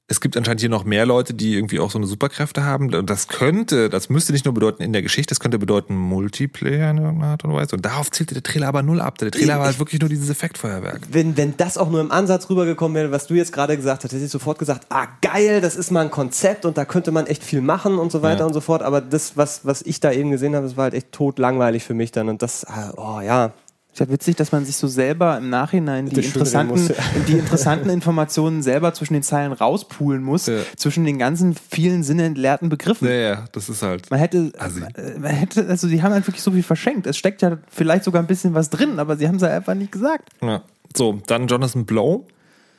[0.06, 2.92] es gibt anscheinend hier noch mehr Leute, die irgendwie auch so eine Superkräfte haben.
[2.94, 6.90] Und das könnte, das müsste nicht nur bedeuten in der Geschichte, das könnte bedeuten Multiplayer
[6.90, 7.74] in irgendeiner Art und Weise.
[7.74, 9.16] Und darauf zielte der Trailer aber null ab.
[9.16, 11.00] Der Trailer war halt wirklich nur dieses Effektfeuerwerk.
[11.10, 14.12] Wenn, wenn das auch nur im Ansatz rübergekommen wäre, was du jetzt gerade gesagt hast,
[14.12, 17.26] hätte ich sofort gesagt, ah geil, das ist mal ein Konzept und da könnte man
[17.26, 18.46] echt viel machen und so weiter Ja.
[18.46, 18.82] und so fort.
[18.82, 21.82] Aber das, was, was ich da eben gesehen habe, das war halt echt tot langweilig
[21.82, 22.28] für mich dann.
[22.28, 23.52] Und das, ah, oh ja,
[23.94, 26.90] Ist ja witzig, dass man sich so selber im Nachhinein die interessanten,
[27.28, 30.58] die interessanten Informationen selber zwischen den Zeilen rauspulen muss, Ja.
[30.76, 33.06] zwischen den ganzen vielen sinnentleerten Begriffen.
[33.06, 34.10] Ja, ja, das ist halt.
[34.10, 34.80] Man hätte, Assi.
[34.96, 37.06] äh, man hätte, also die haben halt wirklich so viel verschenkt.
[37.06, 39.74] Es steckt ja vielleicht sogar ein bisschen was drin, aber sie haben es halt einfach
[39.74, 40.28] nicht gesagt.
[40.42, 40.62] Ja.
[40.96, 42.26] So, dann Jonathan Blow,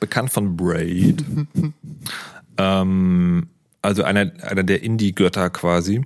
[0.00, 1.24] bekannt von Braid.
[2.58, 3.48] ähm,
[3.80, 6.02] also einer, einer der Indie-Götter quasi,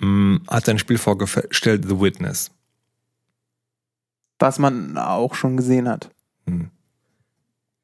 [0.00, 2.52] mh, hat sein Spiel vorgestellt, The Witness.
[4.38, 6.10] Was man auch schon gesehen hat.
[6.46, 6.70] Hm.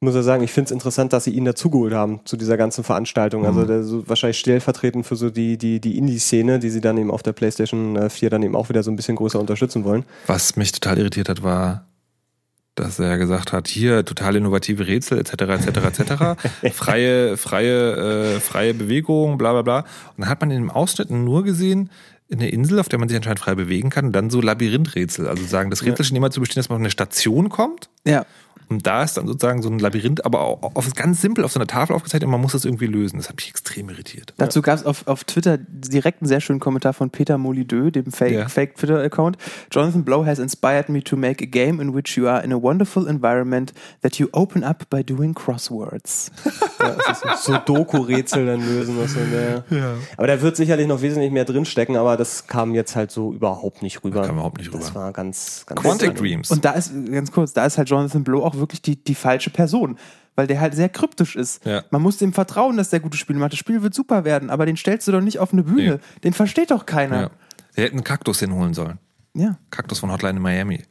[0.03, 2.57] Ich muss ja sagen, ich finde es interessant, dass sie ihn dazugeholt haben zu dieser
[2.57, 3.47] ganzen Veranstaltung.
[3.47, 7.09] Also der so wahrscheinlich stellvertretend für so die, die, die Indie-Szene, die sie dann eben
[7.09, 10.05] auf der PlayStation äh, 4 dann eben auch wieder so ein bisschen größer unterstützen wollen.
[10.27, 11.87] Was mich total irritiert hat, war,
[12.75, 15.33] dass er gesagt hat, hier total innovative Rätsel etc.
[15.43, 16.01] etc.
[16.01, 16.75] etc.
[16.75, 19.79] freie freie äh, freie Bewegung, bla bla bla.
[20.17, 21.91] Und dann hat man in dem Ausschnitt nur gesehen
[22.33, 25.29] eine Insel, auf der man sich anscheinend frei bewegen kann, und dann so Labyrinthrätsel.
[25.29, 28.25] Also sagen, das Rätsel schien immer zu bestehen, dass man auf eine Station kommt Ja.
[28.75, 31.59] Und da ist dann sozusagen so ein Labyrinth, aber auch auf, ganz simpel auf so
[31.61, 33.17] einer Tafel aufgezeichnet und man muss das irgendwie lösen.
[33.19, 34.35] Das hat mich extrem irritiert.
[34.39, 38.13] Dazu gab es auf, auf Twitter direkt einen sehr schönen Kommentar von Peter Molideux, dem
[38.13, 38.49] Fake, Ja.
[38.49, 39.37] Fake Twitter-Account.
[39.71, 42.61] Jonathan Blow has inspired me to make a game in which you are in a
[42.61, 46.31] wonderful environment that you open up by doing crosswords.
[46.83, 48.97] Ja, das ist so Doku-Rätsel dann lösen.
[48.99, 49.65] Was in der
[50.17, 53.83] Aber da wird sicherlich noch wesentlich mehr drinstecken, aber das kam jetzt halt so überhaupt
[53.83, 54.23] nicht rüber.
[54.23, 55.01] kam überhaupt nicht Das rüber.
[55.01, 56.51] war ganz, ganz Quantic Dreams.
[56.51, 59.51] Und da ist, ganz kurz, da ist halt Jonathan Blow auch wirklich die, die falsche
[59.51, 59.99] Person.
[60.35, 61.63] Weil der halt sehr kryptisch ist.
[61.67, 61.85] Ja.
[61.91, 63.53] Man muss dem vertrauen, dass der gute Spiele macht.
[63.53, 65.97] Das Spiel wird super werden, aber den stellst du doch nicht auf eine Bühne.
[65.97, 66.21] Nee.
[66.25, 67.21] Den versteht doch keiner.
[67.21, 67.31] ja.
[67.75, 68.99] Sie hätten einen Kaktus hinholen sollen.
[69.35, 69.59] Ja.
[69.71, 70.85] Kaktus von Hotline in Miami.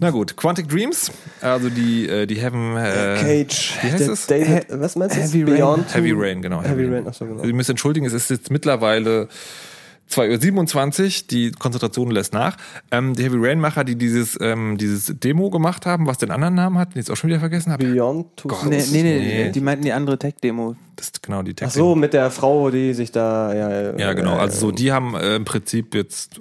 [0.00, 2.76] Na gut, Quantic Dreams, also die, äh, die Heaven.
[2.76, 3.78] Äh, Cage.
[3.82, 4.26] Wie heißt es?
[4.26, 5.20] David, was meinst du?
[5.20, 5.56] Heavy Rain.
[5.56, 6.62] Beyond Heavy Rain, genau.
[6.62, 7.42] Heavy Rain, achso, genau.
[7.44, 9.28] Ihr müsst entschuldigen, es ist jetzt mittlerweile
[10.10, 12.56] 2.27 Uhr, die Konzentration lässt nach.
[12.90, 16.76] Ähm, die Heavy Rain-Macher, die dieses, ähm, dieses Demo gemacht haben, was den anderen Namen
[16.78, 17.84] hat, den ich jetzt auch schon wieder vergessen habe.
[17.84, 18.66] Beyond Two Gott.
[18.66, 19.50] Nee, nee, nee, Nee.
[19.52, 20.76] die meinten die andere Tech-Demo.
[20.96, 21.74] Das ist genau die Ach Text.
[21.76, 24.36] so, mit der Frau, die sich da, ja, Ja, genau.
[24.36, 26.40] Also so, die haben äh, im Prinzip jetzt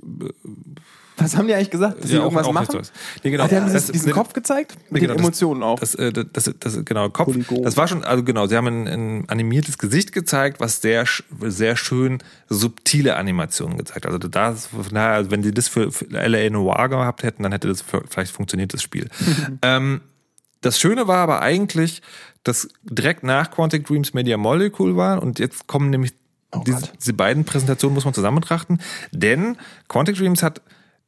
[1.21, 2.01] Was haben die eigentlich gesagt?
[2.01, 2.81] Dass sie ja, auch- irgendwas auch machen?
[3.23, 3.43] Nee, genau.
[3.43, 4.75] Ah, die haben Das- diesen nee, Kopf gezeigt?
[4.89, 5.79] Mit genau, den Emotionen auch.
[5.79, 7.36] Das, äh, das, das, das, genau, Kopf.
[7.63, 11.05] Das war schon, also genau, sie haben ein, ein animiertes Gesicht gezeigt, was sehr,
[11.41, 14.05] sehr schön subtile Animationen gezeigt.
[14.05, 17.67] Also das, naja, also wenn sie das für, für LA Noir gehabt hätten, dann hätte
[17.67, 19.10] das vielleicht funktioniert, das Spiel.
[19.62, 20.01] ähm,
[20.62, 22.01] das Schöne war aber eigentlich,
[22.43, 26.13] dass direkt nach Quantic Dreams Media Molecule war und jetzt kommen nämlich
[26.65, 28.79] diese, diese beiden Präsentationen muss man zusammen betrachten,
[29.12, 29.57] denn
[29.88, 30.62] Quantic Dreams hat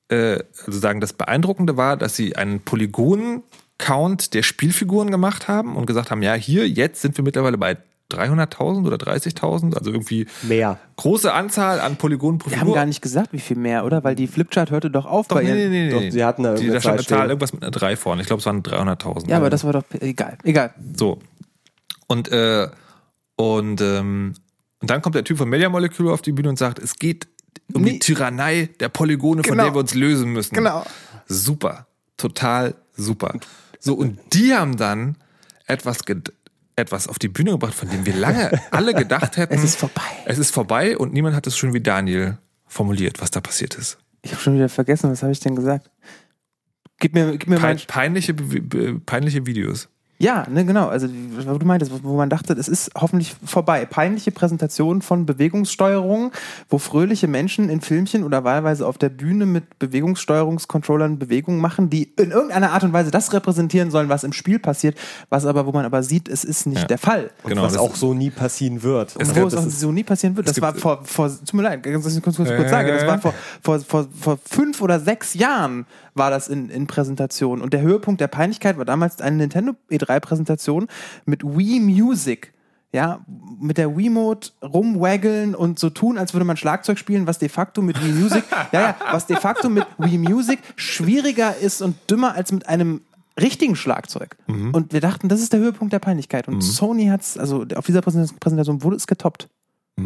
[0.10, 5.86] äh, also sagen, das Beeindruckende war, dass sie einen Polygon-Count der Spielfiguren gemacht haben und
[5.86, 7.78] gesagt haben, ja, hier, jetzt sind wir mittlerweile bei
[8.12, 10.78] 300.000 oder 30.000, also irgendwie Mehr.
[10.98, 12.68] große Anzahl an Polygonen pro Die Figur.
[12.70, 14.04] haben gar nicht gesagt, wie viel mehr, oder?
[14.04, 16.12] Weil die Flipchart hörte doch auf Doch, bei nee, ihren- nee, nee, Doch, nee.
[16.12, 18.22] sie hatten da Die, da stand eine Zahl irgendwas mit einer 3 vorne.
[18.22, 19.30] Ich glaube, es waren 300.000.
[19.30, 20.38] Ja, aber das war doch egal.
[20.44, 20.74] Egal.
[20.96, 21.20] So.
[22.08, 22.68] Und, äh,
[23.38, 24.34] und, ähm,
[24.80, 27.28] und dann kommt der Typ von Media Molecule auf die Bühne und sagt, es geht
[27.74, 28.00] um die Nee.
[28.00, 29.64] Tyrannei der Polygone, von Genau.
[29.66, 30.56] der wir uns lösen müssen.
[30.56, 30.86] Genau.
[31.28, 31.88] Super.
[32.18, 33.34] Total super.
[33.80, 35.18] So, und die haben dann
[35.66, 36.00] etwas,
[36.76, 39.54] etwas auf die Bühne gebracht, von dem wir lange alle gedacht hätten.
[39.56, 40.02] Es ist vorbei.
[40.26, 42.38] Es ist vorbei und niemand hat es schon wie Daniel
[42.68, 43.98] formuliert, was da passiert ist.
[44.22, 45.90] Ich habe schon wieder vergessen, was habe ich denn gesagt?
[47.00, 49.90] Gib mir, gib mir Pein, peinliche, peinliche Videos.
[50.20, 50.88] Ja, ne, genau.
[50.88, 53.86] Also, was du meintest, wo man dachte, es ist hoffentlich vorbei.
[53.86, 56.32] Peinliche Präsentation von Bewegungssteuerung,
[56.70, 62.04] wo fröhliche Menschen in Filmchen oder wahlweise auf der Bühne mit Bewegungssteuerungscontrollern Bewegungen machen, die
[62.18, 64.98] in irgendeiner Art und Weise das repräsentieren sollen, was im Spiel passiert,
[65.30, 66.88] was aber, wo man aber sieht, es ist nicht Ja.
[66.88, 67.32] der Fall.
[67.46, 69.16] Genau, was das- auch so nie passieren wird.
[69.16, 70.48] Und Es wo es auch das ist- so nie passieren wird.
[70.48, 72.70] Das war vor, vor, tut mir leid, ganz kurz, kurz, kurz, kurz Äh.
[72.70, 76.86] sagen, das war vor, vor, vor, vor fünf oder sechs Jahren war das in, in
[76.88, 77.60] Präsentation.
[77.62, 79.74] Und der Höhepunkt der Peinlichkeit war damals eine Nintendo
[80.16, 80.88] E3-Präsentation
[81.26, 82.54] mit Wii Music.
[82.96, 83.26] Ja,
[83.60, 87.82] mit der Wiimote rumwaggeln und so tun, als würde man Schlagzeug spielen, was de facto
[87.82, 92.36] mit Wii Music, ja, ja, was de facto mit Wii Music schwieriger ist und dümmer
[92.36, 93.02] als mit einem
[93.40, 94.38] richtigen Schlagzeug.
[94.74, 96.48] Und wir dachten, das ist der Höhepunkt der Peinlichkeit.
[96.48, 99.50] Und Sony hat's, also auf dieser Präsentation wurde es getoppt.
[99.96, 100.06] Das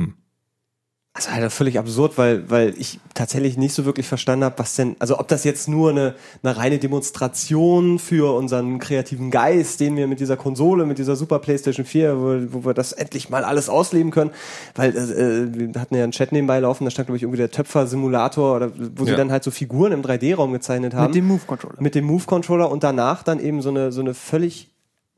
[1.17, 4.95] ist halt völlig absurd, weil, weil ich tatsächlich nicht so wirklich verstanden habe, was denn,
[4.99, 10.07] also ob das jetzt nur eine, eine reine Demonstration für unseren kreativen Geist, den wir
[10.07, 13.69] mit dieser Konsole, mit dieser Super PlayStation 4, wo, wo wir das endlich mal alles
[13.69, 14.31] ausleben können,
[14.75, 17.51] weil äh, wir hatten ja einen Chat nebenbei laufen, da stand glaube ich irgendwie der
[17.51, 19.17] Töpfer-Simulator, oder wo sie Ja.
[19.17, 21.75] dann halt so Figuren im 3D-Raum gezeichnet haben Mit dem Move-Controller.
[21.79, 24.69] mit dem Move-Controller und danach dann eben so eine, so eine völlig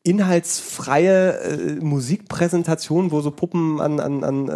[0.10, 4.48] inhaltsfreie äh, Musikpräsentation, wo so Puppen an, an, an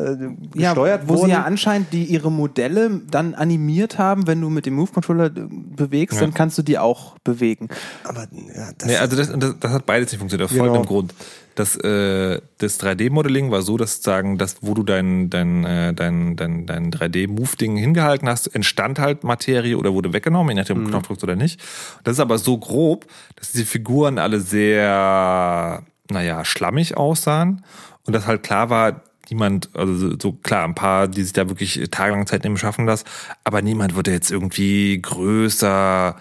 [0.56, 1.26] äh, Ja, gesteuert wo wurden.
[1.26, 5.32] sie ja anscheinend die ihre Modelle dann animiert haben, wenn du mit dem Move-Controller äh,
[5.76, 6.22] bewegst, Ja.
[6.22, 7.70] dann kannst du die auch bewegen.
[8.04, 8.22] Aber
[8.56, 10.88] ja, das Nee, also das, das, das hat beides nicht funktioniert, aus folgendem Genau.
[10.94, 11.14] Grund.
[11.56, 16.36] Das, äh, das 3D-Modeling war so, dass sagen, dass wo du dein, dein, äh, dein,
[16.36, 20.90] dein, dein 3D-Move-Ding hingehalten hast, entstand halt Materie oder wurde weggenommen, je nachdem, ob du
[20.92, 21.60] Knopf drückst oder nicht.
[22.04, 27.64] Das ist aber so grob, dass diese Figuren alle sehr, naja, schlammig aussahen
[28.06, 31.48] und dass halt klar war, niemand, also so- so klar, ein paar, die sich da
[31.50, 33.04] wirklich tagelang Zeit nehmen, schaffen das,
[33.44, 36.16] aber niemand würde jetzt irgendwie größer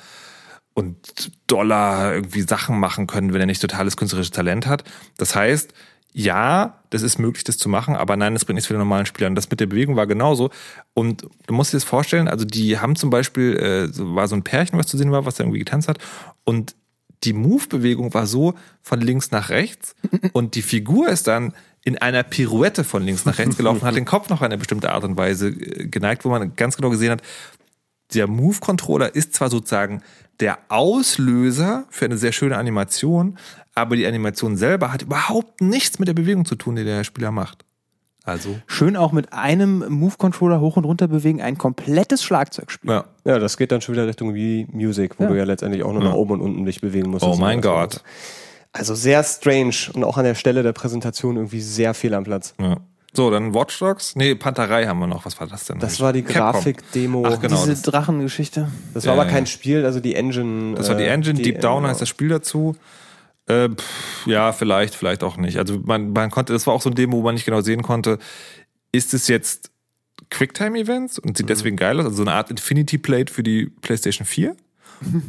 [0.75, 4.85] und Dollar irgendwie Sachen machen können, wenn er nicht totales künstlerisches Talent hat.
[5.19, 5.73] Das heißt,
[6.15, 9.07] ja, das ist möglich, das zu machen, aber nein, das bringt nichts für den normalen
[9.07, 9.29] Spieler.
[9.29, 10.51] Und das mit der Bewegung war genauso.
[10.93, 14.37] Und du musst dir das vorstellen, also die haben zum Beispiel, äh, so, war so
[14.37, 15.99] ein Pärchen, was zu sehen war, was da irgendwie getanzt hat.
[16.45, 16.75] Und
[17.25, 19.95] die Move-Bewegung war so von links nach rechts
[20.33, 21.55] und die Figur ist dann
[21.85, 24.93] in einer Pirouette von links nach rechts gelaufen, hat den Kopf noch in eine bestimmte
[24.93, 27.23] Art und Weise äh, geneigt, wo man ganz genau gesehen hat,
[28.13, 30.03] der Move-Controller ist zwar sozusagen
[30.43, 33.39] der Auslöser für eine sehr schöne Animation,
[33.75, 37.31] aber die Animation selber hat überhaupt nichts mit der Bewegung zu tun, die der Spieler
[37.31, 37.65] macht.
[38.25, 42.93] Also, Schön auch mit einem Move-Controller hoch und runter bewegen, ein komplettes Schlagzeug spielen.
[42.93, 43.05] ja.
[43.25, 45.31] Ja, das geht dann schon wieder Richtung wie Music, wo Ja.
[45.31, 47.25] du ja letztendlich auch nur nach oben und unten dich bewegen musst.
[47.25, 47.61] Oh mein.
[47.61, 48.03] Gott.
[48.73, 52.55] Also sehr strange und auch an der Stelle der Präsentation irgendwie sehr viel am Platz.
[52.61, 52.77] ja.
[53.15, 54.17] So, dann Watch Dogs.
[54.17, 55.27] Nee, Panterei haben wir noch.
[55.27, 55.79] Was war das denn?
[55.79, 56.23] Das war die.
[56.25, 57.25] Grafikdemo.
[57.27, 57.57] Ach, genau.
[57.57, 58.69] Diese das- Drachengeschichte.
[58.95, 59.47] Das war Ja, aber kein.
[59.47, 60.75] Spiel, also die Engine.
[60.77, 62.75] Das war die äh, Engine, die- Deep Down heißt das Spiel dazu.
[63.47, 65.59] Äh, pff, ja, vielleicht, vielleicht auch nicht.
[65.59, 67.83] Also man, man konnte, das war auch so ein Demo, wo man nicht genau sehen
[67.83, 68.19] konnte,
[68.93, 69.71] ist es jetzt
[70.31, 71.35] Quicktime-Events und Mhm.
[71.35, 74.57] sieht deswegen geil aus, also so eine Art Infinity Plate für die PlayStation 4?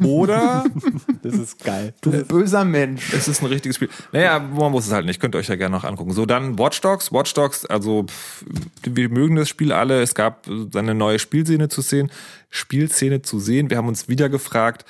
[0.04, 0.66] Oder
[1.24, 1.94] Das ist geil.
[2.02, 3.14] Du böser Mensch.
[3.14, 3.90] es ist ein richtiges Spiel?
[4.12, 6.12] Naja, man muss es halt nicht, könnt ihr euch ja gerne noch angucken.
[6.12, 7.12] So, dann Watch Dogs.
[7.12, 8.46] Watch Dogs, also pff,
[8.84, 10.02] wir mögen das Spiel alle.
[10.02, 12.12] Es gab eine neue Spielszene zu sehen,
[12.50, 13.70] Spielszene zu sehen.
[13.70, 14.86] Wir haben uns wieder gefragt,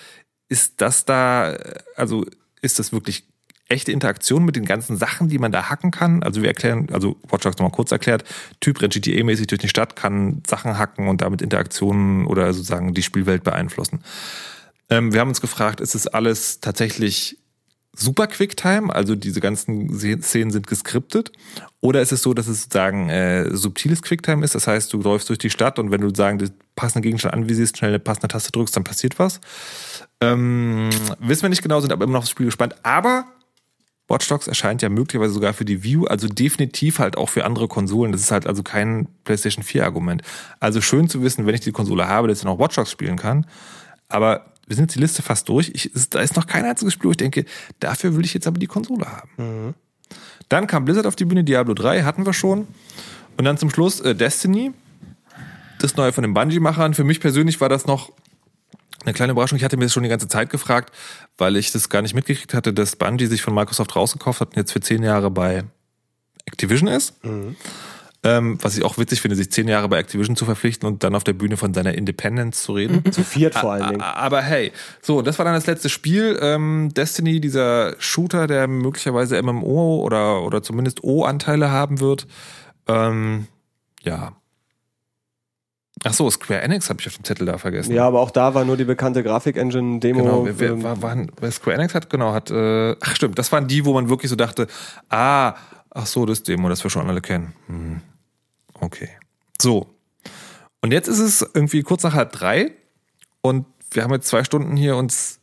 [0.50, 1.58] ist das da,
[1.96, 2.26] also
[2.62, 3.26] ist das wirklich
[3.70, 6.24] echte Interaktion mit den ganzen Sachen, die man da hacken kann?
[6.24, 8.24] Also wir erklären, also Watch Dogs nochmal kurz erklärt,
[8.60, 13.04] Typ rennt GTA-mäßig durch die Stadt, kann Sachen hacken und damit Interaktionen oder sozusagen die
[13.04, 14.04] Spielwelt beeinflussen.
[14.90, 17.38] Ähm, wir haben uns gefragt, ist es alles tatsächlich
[17.96, 19.90] super Quicktime, also diese ganzen
[20.22, 21.32] Szenen sind geskriptet?
[21.80, 24.56] Oder ist es so, dass es sozusagen äh, subtiles Quicktime ist?
[24.56, 27.78] Das heißt, du läufst durch die Stadt und wenn du sagen, den passenden Gegenstand anvisierst,
[27.78, 29.42] schnell eine passende Taste drückst, dann passiert was.
[30.22, 32.76] Ähm, wissen wir nicht genau, sind aber immer noch aufs Spiel gespannt.
[32.84, 33.26] Aber
[34.08, 37.68] Watch Dogs erscheint ja möglicherweise sogar für die View, also definitiv halt auch für andere
[37.68, 38.12] Konsolen.
[38.12, 40.22] Das ist halt also kein PlayStation 4 Argument.
[40.60, 43.18] Also schön zu wissen, wenn ich die Konsole habe, dass ich noch Watch Dogs spielen
[43.18, 43.46] kann.
[44.10, 45.72] Aber wir sind jetzt die Liste fast durch.
[45.74, 47.46] Ich, es, da ist noch kein einziges Spiel, wo ich denke,
[47.80, 49.30] dafür will ich jetzt aber die Konsole haben.
[50.50, 52.68] Dann kam Blizzard auf die Bühne, Diablo 3 hatten wir schon.
[53.38, 54.72] Und dann zum Schluss äh, Destiny,
[55.80, 56.94] das neue von den Bungie-Machern.
[56.94, 58.12] Für mich persönlich war das noch
[59.04, 59.58] eine kleine Überraschung.
[59.58, 60.94] Ich hatte mir das schon die ganze Zeit gefragt,
[61.38, 64.58] weil ich das gar nicht mitgekriegt hatte, dass Bungie sich von Microsoft rausgekauft hat und
[64.58, 65.64] jetzt für zehn Jahre bei
[66.46, 67.16] Activision ist.
[68.26, 71.14] Ähm, was ich auch witzig finde, sich zehn Jahre bei Activision zu verpflichten und dann
[71.14, 73.12] auf der Bühne von seiner Independence zu reden.
[73.12, 74.02] Zu viert vor allen Dingen.
[74.02, 76.40] Aber hey, so, das war dann das letzte Spiel.
[76.42, 82.26] Ähm, Destiny, dieser Shooter, der möglicherweise MMO oder, oder zumindest O-Anteile haben wird.
[82.88, 83.48] Ähm,
[84.04, 84.32] ja.
[86.06, 87.94] Ach so, Square Enix habe ich auf dem Zettel da vergessen.
[87.94, 90.22] Ja, aber auch da war nur die bekannte Grafik-Engine-Demo.
[90.22, 93.52] Genau, wer, wer, war, waren, wer Square Enix hat, genau, hat, äh, ach stimmt, das
[93.52, 94.68] waren die, wo man wirklich so dachte,
[95.10, 95.56] ah,
[95.90, 97.54] ach so, das Demo, das wir schon alle kennen.
[97.68, 98.02] Hm.
[98.84, 99.10] Okay.
[99.62, 99.88] So.
[100.82, 102.72] Und jetzt ist es irgendwie kurz nach halb drei
[103.42, 105.40] und wir haben jetzt zwei Stunden hier uns,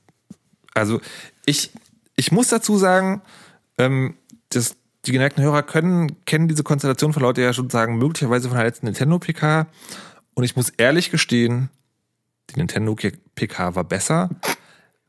[0.75, 1.01] also
[1.47, 1.71] ich,
[2.17, 3.23] ich muss dazu sagen,
[3.79, 4.15] ähm,
[4.51, 4.77] das,
[5.07, 8.67] die geneigten Hörer können, kennen diese Konstellation von Leute ja schon sagen, möglicherweise von der
[8.67, 9.67] letzten Nintendo PK.
[10.35, 11.71] Und ich muss ehrlich gestehen,
[12.51, 12.95] die Nintendo
[13.35, 14.29] PK war besser.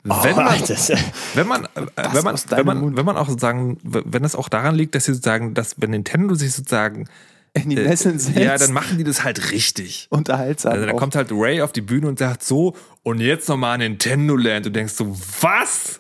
[0.04, 0.90] Wenn man, das,
[1.36, 4.74] wenn man, äh, wenn man, wenn man, wenn man auch sozusagen, wenn es auch daran
[4.76, 7.08] liegt, dass sie sozusagen, dass wenn Nintendo sich sozusagen,
[7.54, 8.38] In die äh, Nesseln setzt.
[8.38, 10.08] ja, dann machen die das halt richtig.
[10.10, 10.74] unterhaltsam.
[10.74, 10.98] Also auch.
[10.98, 14.66] kommt halt Ray auf die Bühne und sagt so, und jetzt nochmal Nintendo Land.
[14.66, 16.00] Du denkst so, was?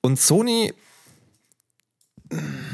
[0.00, 0.72] Und Sony,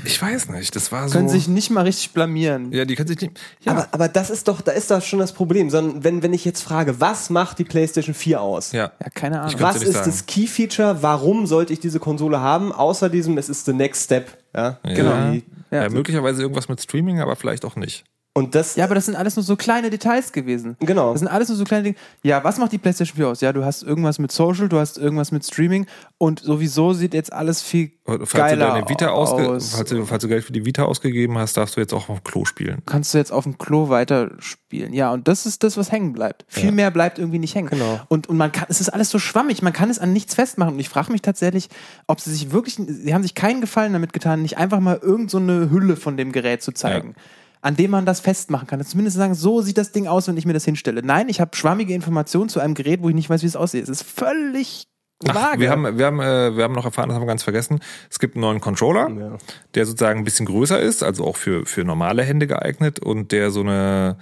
[0.05, 1.15] ich weiß nicht, das war so.
[1.17, 2.73] können sich nicht mal richtig blamieren.
[2.73, 3.39] ja, die können sich nicht.
[3.61, 5.69] Ja, aber, aber das ist doch, da ist doch schon das Problem.
[5.71, 8.73] Sondern wenn, wenn ich jetzt frage, was macht die PlayStation 4 aus?
[8.73, 8.93] ja.
[9.01, 9.55] Ja, keine Ahnung.
[9.61, 10.07] Was ist sagen.
[10.11, 11.03] das Key-Feature?
[11.03, 12.73] Warum sollte ich diese Konsole haben?
[12.73, 14.39] Außer diesem, es ist the next step.
[14.55, 15.33] Ja, Genau.
[15.71, 15.89] Ja, Ja.
[15.89, 18.05] möglicherweise irgendwas mit Streaming, aber vielleicht auch nicht.
[18.35, 20.77] Und das, Ja, aber das sind alles nur so kleine Details gewesen.
[20.81, 21.13] Genau.
[21.13, 21.97] Das sind alles nur so kleine Dinge.
[22.23, 23.41] Ja, was macht die PlayStation 4 aus?
[23.43, 27.31] Ja, du hast irgendwas mit Social, du hast irgendwas mit Streaming und sowieso sieht jetzt
[27.31, 29.75] alles viel Falls geiler du deine Vita aus.
[29.75, 32.21] falls, du, falls du Geld für die Vita ausgegeben hast, darfst du jetzt auch auf
[32.21, 32.83] dem Klo spielen.
[32.87, 34.95] Kannst du jetzt auf dem Klo weiterspielen.
[34.95, 36.47] Ja, und das ist das, was hängen bleibt.
[36.49, 37.69] Viel mehr bleibt irgendwie nicht hängen.
[37.69, 38.01] Genau.
[38.09, 40.75] Und, und man kann, es ist alles so schwammig, man kann es an nichts festmachen.
[40.75, 41.69] Und ich frage mich tatsächlich,
[42.07, 45.31] ob sie sich wirklich, sie haben sich keinen Gefallen damit getan, nicht einfach mal irgend
[45.31, 47.15] so eine Hülle von dem Gerät zu zeigen.
[47.63, 48.85] An dem man das festmachen kann.
[48.85, 51.01] Zumindest sagen, so sieht das Ding aus, wenn ich mir das hinstelle.
[51.03, 53.85] Nein, ich habe schwammige Informationen zu einem Gerät, wo ich nicht weiß, wie es aussieht.
[53.85, 54.89] Es ist völlig
[55.29, 55.61] Ach, vage.
[55.61, 57.79] wir haben, wir haben, äh, wir haben noch erfahren, das haben wir ganz vergessen.
[58.11, 59.39] Es gibt einen neuen Controller, Ja.
[59.77, 63.53] der sozusagen ein bisschen größer ist, also auch für, für normale Hände geeignet und der
[63.53, 64.17] so eine,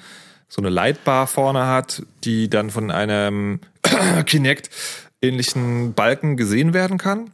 [0.48, 3.60] so eine Lightbar vorne hat, die dann von einem
[4.26, 4.68] Kinect
[5.22, 7.30] ähnlichen Balken gesehen werden kann.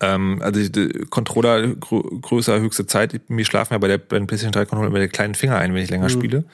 [0.00, 3.20] Ähm, also die Controller grö größer, höchste Zeit.
[3.28, 5.74] Mir schlafen ja bei der, bei den PlayStation 3 Controller immer der kleinen Finger ein,
[5.74, 6.44] wenn ich länger spiele.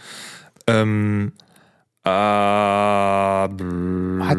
[0.67, 1.33] Ähm,
[2.05, 3.51] äh, hat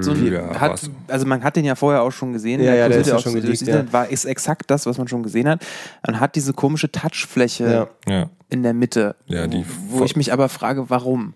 [0.03, 0.89] so ein, ja, hat, was?
[1.07, 2.61] also man hat den ja vorher auch schon gesehen.
[2.61, 5.07] Ja, ja, der ist ja auch schon geleakt, Internet, war ist exakt das, was man
[5.07, 5.65] schon gesehen hat.
[6.05, 8.13] Man hat diese komische Touchfläche Ja.
[8.13, 8.29] ja.
[8.49, 11.33] in der Mitte, Ja, die wo, wo ich mich aber frage, warum?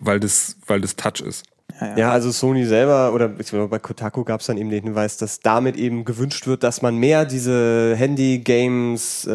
[0.00, 1.44] weil das, weil das Touch ist.
[1.96, 5.16] Ja, also Sony selber oder ich glaube, bei Kotaku gab es dann eben den Hinweis,
[5.16, 9.32] dass damit eben gewünscht wird, dass man mehr diese Handy-Games, äh,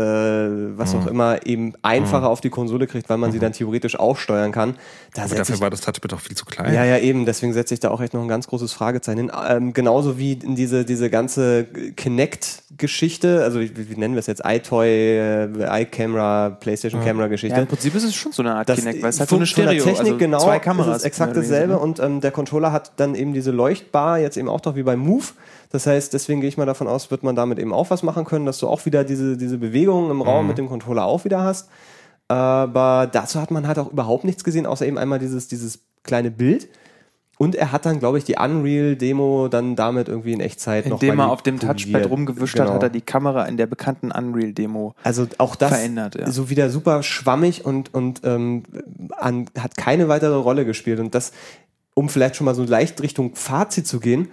[0.77, 0.99] was Mhm.
[1.01, 4.51] auch immer, eben einfacher auf die Konsole kriegt, weil man sie dann theoretisch auch steuern
[4.53, 4.75] kann.
[5.13, 6.73] Da Aber dafür ich war das Touchpad auch viel zu klein.
[6.73, 7.25] ja, ja, eben.
[7.25, 9.31] Deswegen setze ich da auch echt noch ein ganz großes Fragezeichen hin.
[9.49, 14.41] Ähm, genauso wie in diese, diese ganze Kinect-Geschichte, also wie, wie nennen wir es jetzt?
[14.45, 17.55] iToy, äh, iCamera, PlayStation-Camera-Geschichte.
[17.55, 19.35] Ja, im Prinzip ist es schon so eine Art Das Kinect, weil es hat so
[19.35, 20.97] eine Stereo, Technik also genau zwei Kameras.
[20.97, 21.79] ist es exakt dasselbe ne?
[21.79, 24.99] und ähm, der Controller hat dann eben diese Leuchtbar jetzt eben auch doch wie beim
[24.99, 25.25] Move.
[25.71, 28.23] Das heißt, deswegen gehe ich mal davon aus, wird man damit eben auch was machen
[28.23, 31.43] können, dass du auch wieder diese, diese Bewegungen im Raum mit dem Controller auch wieder
[31.43, 31.69] hast.
[32.27, 36.29] Aber dazu hat man halt auch überhaupt nichts gesehen, außer eben einmal dieses, dieses kleine
[36.29, 36.69] Bild.
[37.39, 41.19] Und er hat dann, glaube ich, die Unreal-Demo dann damit irgendwie in Echtzeit noch Indem
[41.19, 42.67] er auf dem Touchpad rumgewischt Genau.
[42.67, 44.93] hat, hat er die Kamera in der bekannten Unreal-Demo.
[45.03, 46.29] Also auch das verändert, ja.
[46.29, 48.63] so wieder super schwammig und, und ähm,
[49.17, 50.99] an, hat keine weitere Rolle gespielt.
[50.99, 51.31] Und das,
[51.99, 54.29] um vielleicht schon mal so leicht Richtung Fazit zu gehen,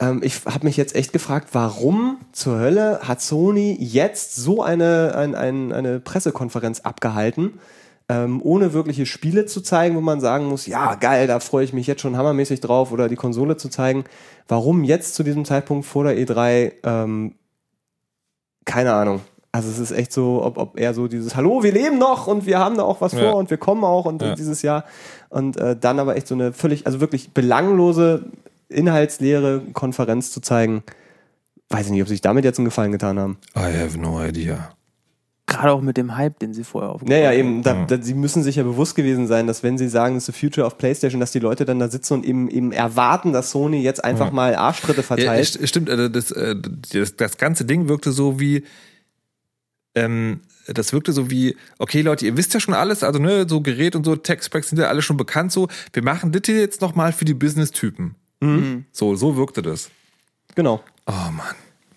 [0.00, 5.14] ähm, ich habe mich jetzt echt gefragt, warum zur Hölle hat Sony jetzt so eine,
[5.16, 7.54] ein, ein, eine Pressekonferenz abgehalten,
[8.10, 11.72] ähm, ohne wirkliche Spiele zu zeigen, wo man sagen muss, ja geil, da freue ich
[11.72, 14.04] mich jetzt schon hammermäßig drauf oder die Konsole zu zeigen.
[14.46, 17.34] Warum jetzt zu diesem Zeitpunkt vor der E3 ähm,
[18.66, 19.22] keine Ahnung.
[19.56, 22.44] Also es ist echt so, ob, ob er so dieses Hallo, wir leben noch und
[22.44, 23.20] wir haben da auch was Ja.
[23.30, 24.34] vor und wir kommen auch und Ja.
[24.34, 24.84] dieses Jahr
[25.30, 28.26] und äh, dann aber echt so eine völlig, also wirklich belanglose,
[28.68, 30.82] inhaltsleere Konferenz zu zeigen.
[31.70, 33.38] Weiß ich nicht, ob sie sich damit jetzt einen Gefallen getan haben.
[33.56, 34.70] I have no idea.
[35.46, 37.38] Gerade auch mit dem Hype, den sie vorher aufgebaut Naja, haben.
[37.38, 40.28] eben, da, da, sie müssen sich ja bewusst gewesen sein, dass wenn sie sagen, das
[40.28, 43.32] ist the future of PlayStation, dass die Leute dann da sitzen und eben, eben erwarten,
[43.32, 45.46] dass Sony jetzt einfach mal Arschtritte Ja, verteilt.
[45.46, 46.56] st- stimmt, äh, das, äh,
[46.92, 48.64] das, das ganze Ding wirkte so wie,
[49.96, 53.60] ähm, das wirkte so wie, okay Leute, ihr wisst ja schon alles, also ne, so
[53.60, 56.80] Gerät und so, Tech-Specs sind ja alle schon bekannt, so, wir machen das hier jetzt
[56.80, 58.14] nochmal für die Business-Typen.
[58.92, 59.90] So, so wirkte das.
[60.54, 60.82] genau.
[61.06, 61.54] Oh Mann,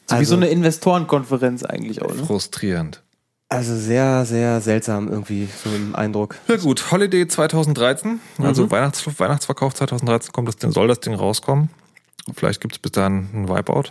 [0.08, 2.26] So wie Also- so eine Investorenkonferenz eigentlich auch, ne?
[2.26, 3.04] frustrierend.
[3.52, 6.36] Also sehr, sehr seltsam irgendwie, so im Eindruck.
[6.48, 11.70] Ja gut, Holiday 2013, also Weihnachts Weihnachtsverkauf 2013 kommt das Ding, soll das Ding rauskommen.
[12.36, 13.86] Vielleicht gibt es bis dahin einen Wipeout.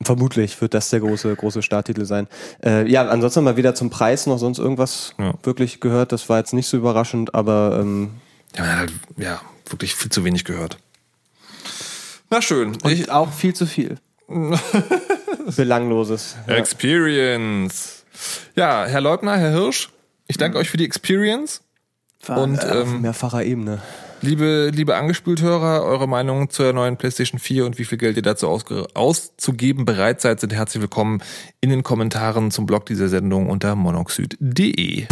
[0.00, 2.28] Vermutlich wird das der große, große Starttitel sein.
[2.64, 5.34] Äh, ja, ansonsten mal wieder zum Preis noch sonst irgendwas Ja.
[5.42, 6.12] wirklich gehört.
[6.12, 8.10] Das war jetzt nicht so überraschend, aber ähm,
[8.56, 10.78] Ja, man hat halt, ja, wirklich viel zu wenig gehört.
[12.30, 12.76] Na schön.
[12.82, 13.98] Und Ich, auch viel zu viel.
[15.56, 16.36] belangloses.
[16.46, 16.54] Ja.
[16.56, 18.04] Experience.
[18.54, 19.90] Ja, Herr Leubner, Herr Hirsch,
[20.26, 21.62] ich danke euch für die Experience.
[22.26, 23.80] Und Auf ähm, mehrfacher Ebene.
[24.20, 28.48] Liebe, liebe Angespült-Hörer, eure Meinung zur neuen PlayStation 4 und wie viel Geld ihr dazu
[28.94, 31.22] auszugeben bereit seid, sind herzlich willkommen
[31.60, 35.06] in den Kommentaren zum Blog dieser Sendung unter monoxid.de.